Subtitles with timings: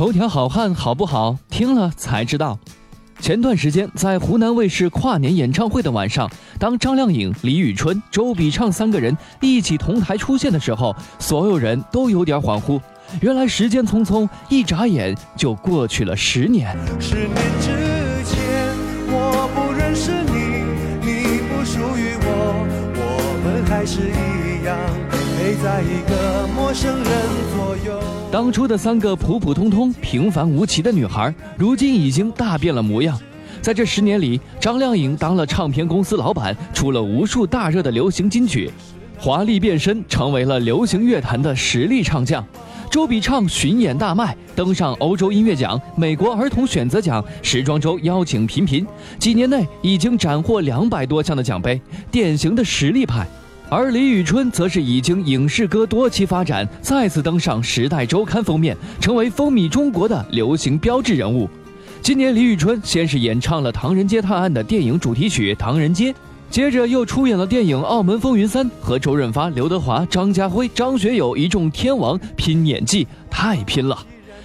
[0.00, 1.36] 头条好汉好不好？
[1.50, 2.58] 听了才知道。
[3.18, 6.26] 前段时间在湖南卫视跨年演唱会的晚上，
[6.58, 12.80] 当张靓颖、李宇春、周笔畅三个人一起同台出现的时候，所有人都有点恍惚。
[13.20, 16.74] 原来时间匆匆，一眨眼就过去了十年。
[16.98, 18.40] 十年之前，
[19.06, 20.32] 我不认识你，
[21.04, 22.64] 你不属于我，
[22.96, 23.04] 我
[23.44, 24.78] 们还是一样
[25.36, 27.04] 陪在一个陌生人
[27.54, 28.09] 左右。
[28.32, 33.18] 当初的三个普普通通、平凡无奇的女孩，如今已经大变了模样。
[33.60, 38.70] 在这十年里，张靓颖当了唱片公司老板，出了无数大热的流行金曲，
[39.18, 42.44] 华丽变身成为了流行乐坛的实力唱将。
[42.88, 48.86] 周笔畅巡演大卖，登上欧洲音乐奖、美国儿童选择奖、时装周邀请频频，
[49.18, 51.80] 几年内已经斩获两百多项的奖杯，
[52.12, 53.26] 典型的实力派。
[53.70, 61.48] 而李宇春则是已经影视歌多期发展，再次登上《时代周刊》封面，成为风靡中国的流行标志人物。
[62.02, 66.12] 今年，李宇春先是演唱了《唐人街探案》的电影主题曲《唐人街》。
[66.50, 73.96] 接着又出演了电影《澳门风云三》，和周润发、刘德华、张家辉、张学友一众天王拼演技，太拼了。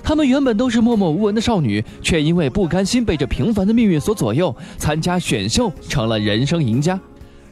[0.00, 6.98] 他们原本都是默默无闻的少女，却因为不甘心被这平凡的命运所左右，参加选秀成了人生赢家。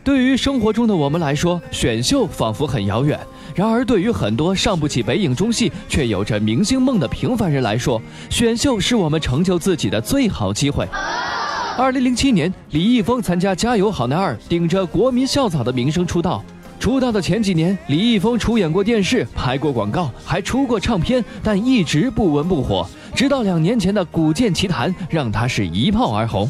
[0.06, 3.18] 对于生活中的我们来说，选秀仿佛很遥远；
[3.56, 10.86] 然而，对于很多上不起北影中戏却有着明星梦的平凡人来说，选秀是我们成就自己的最好机会。
[11.76, 16.40] 二零零七年，李易峰参加《加油好男儿》，顶着国民校草的名声出道。
[16.78, 22.88] 出道的前几年，李易峰出演过电视，拍过广告，还出过唱片，但一直不温不火。
[23.12, 26.48] 直到两年前的《古剑奇谭》，让他是一炮而红。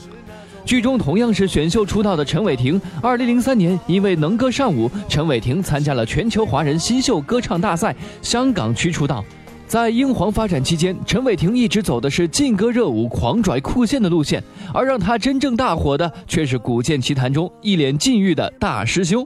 [0.67, 9.25] 剧中同样是选秀出道的陈伟霆，二零零三年因为能歌善舞，陈伟霆参加了全球华人新秀歌唱大赛香港区出道。
[9.69, 14.43] 在英皇发展期间，陈伟霆一直走的是劲歌热舞、狂拽酷炫的路线，
[14.75, 19.25] 而让他真正大火的却是《古剑奇谭》中一脸禁欲的大师兄。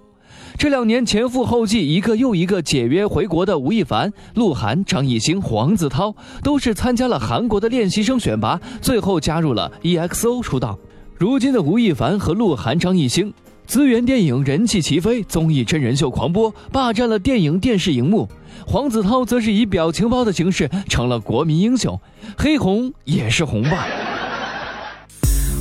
[0.59, 10.79] 这两年前赴后继，一个又一个解约回国的吴亦凡、鹿晗、张艺兴、黄子韬，都是参加了韩国的练习生选拔，最后加入了 EXO 出道。
[11.21, 13.31] 如今的吴亦凡和鹿晗、张艺兴。
[13.67, 18.27] 资源电影人气齐飞，综艺真人秀狂播，霸占了电影电视荧幕。
[18.67, 22.01] 黄子韬则是以表情包的形式成了国民英雄，
[22.39, 23.87] 黑红也是红吧。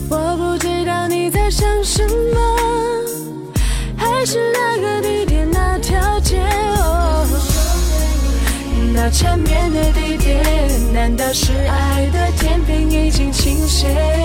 [0.09, 2.39] 我不知道你在想什么，
[3.97, 6.39] 还是那个地点那条街
[6.77, 7.27] 哦，
[8.93, 10.41] 那缠绵的地点，
[10.93, 14.18] 难道是爱的天平已经倾斜？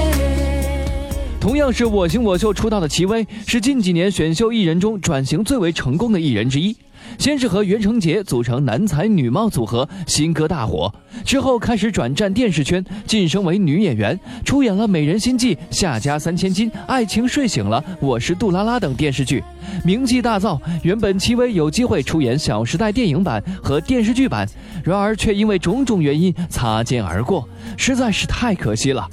[1.44, 6.74] 同样是我行我秀出道的齐薇，是近几年选秀艺人中转型最为成功的艺人之一。
[7.18, 10.90] 先是和袁成杰组成男才女貌组合，新歌大火，
[11.22, 19.44] 之后开始转战电视圈，晋升为女演员，出演了《美人心计》《夏家三千金》《爱情睡醒了》《我是杜拉拉》等电视剧，
[19.84, 20.58] 名气大噪。
[20.82, 24.48] 原本戚薇有机会出演《小时代》电影版和电视剧版，
[24.82, 29.06] 然而却因为种种原因擦肩而过，实在是太可惜了。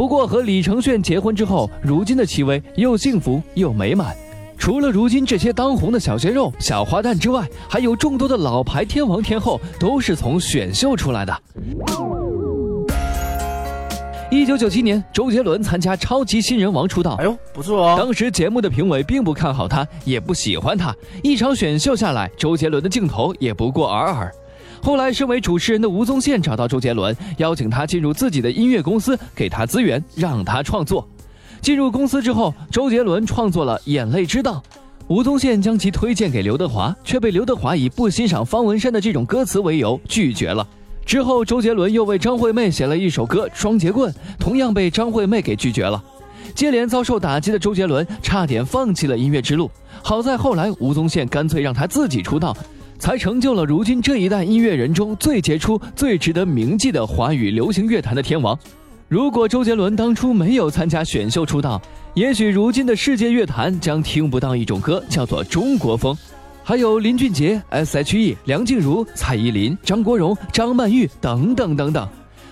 [0.00, 4.16] 不过和李承铉结婚之后，如今的戚薇又幸福又美满。
[4.56, 11.42] 除了如今这些当红的小鲜肉、小花旦之外，还有众多的老牌天王天后都是从选秀出来的。
[14.30, 17.16] 一九九七年，周杰伦参加《超级新人王》出道。
[17.18, 17.94] 哎呦，不错哦！
[17.98, 20.96] 当时节目的评委并不看好他，也不喜欢他。
[21.22, 24.32] 一场选秀下来，周杰伦的镜头也不过尔尔。
[24.82, 31.06] 后来，身为主持人的吴宗宪找到周杰伦，邀请他进入自己的音乐公司，给他资源，让他创作。
[31.60, 34.62] 进入公司之后，周杰伦创作了《眼泪之道》，
[35.08, 40.66] 吴宗宪将其推荐给刘德华，却被刘德华以不欣赏方文山的这种歌词为由拒绝了。
[41.04, 46.02] 之后，周杰伦又为张惠妹写了一首歌《双截棍》，同样被张惠妹给拒绝了。
[46.54, 49.70] 接连遭受打击的周杰伦差点放弃了音乐之路，
[50.02, 52.56] 好在后来吴宗宪干脆让他自己出道。
[53.00, 58.56] 才成就了如今这一代音乐人中最杰出、最值得铭记的华语流行乐坛的天王。
[59.08, 61.80] 如果周杰伦当初没有参加选秀出道，
[62.12, 66.14] 也许如今的世界乐坛将听不到一种歌叫做中国风。
[66.62, 72.06] 还有林俊杰、S.H.E、梁静茹、蔡依林、张国荣、张曼玉等等等等。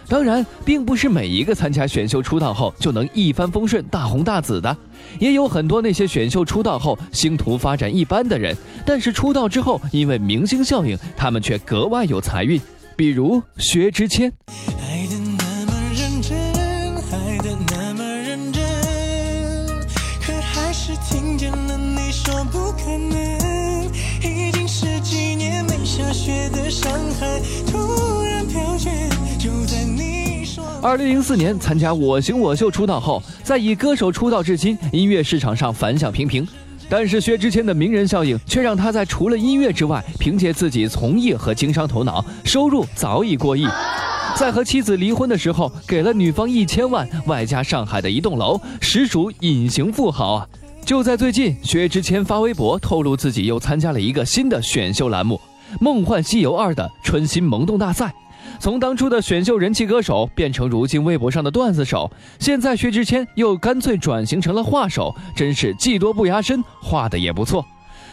[0.09, 4.75] 当然，并不是每一个参加选秀出道后就能一帆风顺、大红大紫的，
[5.19, 8.57] 也有很多那些选秀出道后星途发展一般的人，
[8.87, 12.61] 但是出道之后因为明星效应，他们却格外有财运。
[12.97, 14.33] 比如薛之谦。
[14.81, 16.37] 爱的那么认真，
[17.13, 18.18] 爱的那么，
[20.89, 23.85] 是听见了你说不可能。
[24.23, 26.91] 已经十几年没下雪的上
[27.21, 28.91] 海，突然飘雪。
[29.39, 30.49] 就在你。
[30.81, 36.49] 二零零四年参加《我型我秀》出道后，在以歌手出道至今，音乐市场上反响平平。
[36.89, 43.67] 但是薛之谦的名人效应却让他在除了音乐之外，凭借自己从艺和经商头脑，收入早已过亿。
[44.35, 50.49] 在和妻子离婚的时候，给了女方一千万，外加上海的一栋楼，实属隐形富豪啊！
[50.89, 55.39] 就在最近，薛之谦发微博透露自己又参加了一个新的选秀栏目
[55.83, 58.11] 《梦幻西游二》的春心萌动大赛。
[58.59, 67.63] 从当初的选秀人气歌手变成如今微博上的段子手，现在薛之谦又干脆转型成了画手，真是技多不压身，画的也不错。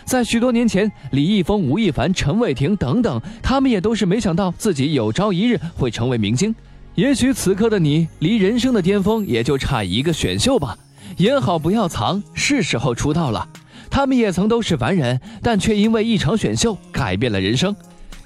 [0.04, 6.54] 在许多年前，李易峰、吴亦凡、陈伟霆等等，他们也都是没想到自己有朝一日会成为明星。
[6.95, 10.77] 也许此刻的你，离人生的巅峰也就差一个选秀吧。
[11.17, 13.47] 演好不要藏，是时候出道了。
[13.89, 17.73] 他们也曾都是凡人，但却因为一场选秀改变了人生。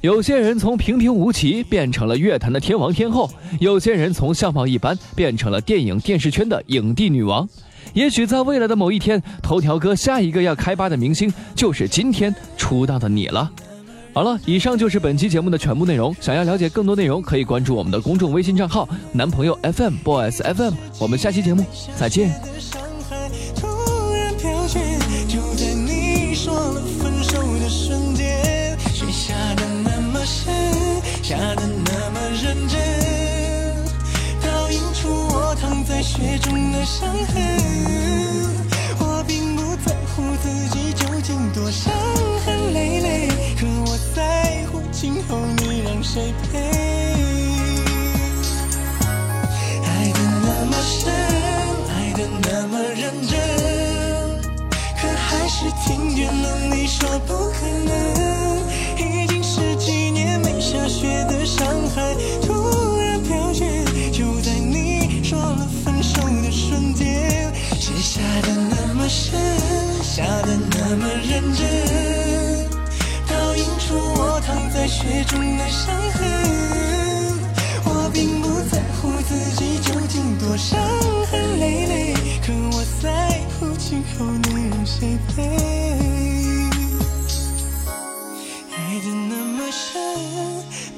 [0.01, 7.47] 有些人从平平无奇变成了乐坛的天王天后，有些人从相貌一般变成了电影电视圈的影帝女王。
[7.93, 13.51] 也许在未来的某一天，头条哥下一个要开扒的明星就是今天出道的你了。
[14.11, 16.13] 好了，以上就是本期节目的全部内容。
[16.19, 20.73] 想要了解更多内容，可以关注我们的公众微信账号“男朋友 FM boys FM”。
[20.99, 21.65] 我们下期节目
[21.97, 22.29] 再见。
[31.21, 32.79] 下的那么认真，
[34.41, 37.35] 倒映出我躺在雪中的伤痕。
[38.99, 41.93] 我并不在乎自己究竟多伤
[42.43, 43.29] 痕累累，
[45.01, 46.59] 今后你让谁陪。
[49.81, 51.09] 爱的那么深，
[51.87, 53.39] 爱的那么认真，
[54.99, 57.95] 可还是听见了你说不可能。
[58.97, 61.07] 已经十几年没下雪。
[61.29, 61.65] 的上
[61.95, 62.13] 海
[62.45, 63.65] 突然飘雪，
[64.11, 69.39] 就在你说了分手的瞬间，雪下的那么深，
[70.03, 72.67] 下的那么认真，
[73.29, 74.18] 倒映出我
[74.89, 76.19] 雪中的伤痕。
[77.85, 80.79] 我并不在乎自己究竟多伤
[81.29, 82.13] 痕累累，
[82.45, 85.43] 可我在乎今后你让谁陪。
[88.75, 89.95] 爱的那么深，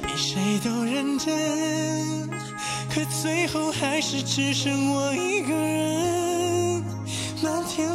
[0.02, 2.28] 比谁都认真
[2.88, 5.91] 可最后还是只剩我一个人。